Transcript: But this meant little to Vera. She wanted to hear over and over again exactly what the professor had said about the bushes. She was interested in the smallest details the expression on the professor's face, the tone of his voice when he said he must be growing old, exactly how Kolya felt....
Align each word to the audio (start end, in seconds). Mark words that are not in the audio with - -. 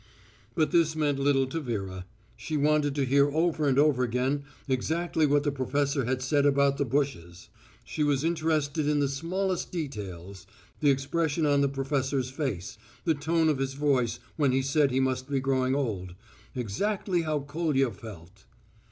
But 0.55 0.71
this 0.71 0.95
meant 0.95 1.19
little 1.19 1.45
to 1.45 1.59
Vera. 1.59 2.07
She 2.35 2.57
wanted 2.57 2.95
to 2.95 3.05
hear 3.05 3.29
over 3.29 3.67
and 3.67 3.77
over 3.77 4.01
again 4.03 4.45
exactly 4.67 5.27
what 5.27 5.43
the 5.43 5.51
professor 5.51 6.05
had 6.05 6.23
said 6.23 6.43
about 6.43 6.77
the 6.77 6.85
bushes. 6.85 7.49
She 7.83 8.03
was 8.03 8.23
interested 8.23 8.87
in 8.87 8.99
the 8.99 9.07
smallest 9.07 9.71
details 9.71 10.47
the 10.79 10.89
expression 10.89 11.45
on 11.45 11.61
the 11.61 11.69
professor's 11.69 12.31
face, 12.31 12.79
the 13.05 13.13
tone 13.13 13.47
of 13.47 13.59
his 13.59 13.75
voice 13.75 14.17
when 14.37 14.53
he 14.53 14.63
said 14.63 14.89
he 14.89 14.99
must 14.99 15.29
be 15.29 15.39
growing 15.39 15.75
old, 15.75 16.15
exactly 16.55 17.21
how 17.21 17.41
Kolya 17.41 17.91
felt.... 17.91 18.45